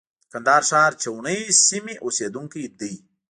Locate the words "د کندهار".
0.23-0.63